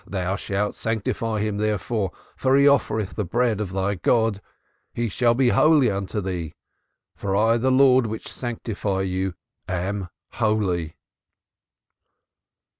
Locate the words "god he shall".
3.93-5.35